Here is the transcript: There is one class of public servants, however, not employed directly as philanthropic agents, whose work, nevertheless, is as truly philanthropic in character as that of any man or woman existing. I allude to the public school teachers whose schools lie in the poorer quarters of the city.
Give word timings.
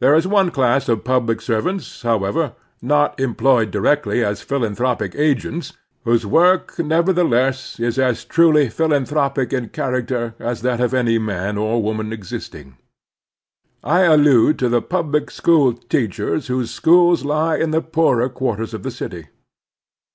There 0.00 0.14
is 0.14 0.26
one 0.28 0.50
class 0.50 0.90
of 0.90 1.04
public 1.04 1.40
servants, 1.40 2.02
however, 2.02 2.54
not 2.82 3.18
employed 3.18 3.70
directly 3.70 4.22
as 4.22 4.42
philanthropic 4.42 5.14
agents, 5.14 5.72
whose 6.04 6.26
work, 6.26 6.78
nevertheless, 6.78 7.80
is 7.80 7.98
as 7.98 8.26
truly 8.26 8.68
philanthropic 8.68 9.54
in 9.54 9.70
character 9.70 10.34
as 10.38 10.60
that 10.60 10.82
of 10.82 10.92
any 10.92 11.16
man 11.16 11.56
or 11.56 11.82
woman 11.82 12.12
existing. 12.12 12.76
I 13.82 14.00
allude 14.00 14.58
to 14.58 14.68
the 14.68 14.82
public 14.82 15.30
school 15.30 15.72
teachers 15.72 16.48
whose 16.48 16.70
schools 16.70 17.24
lie 17.24 17.56
in 17.56 17.70
the 17.70 17.80
poorer 17.80 18.28
quarters 18.28 18.74
of 18.74 18.82
the 18.82 18.90
city. 18.90 19.28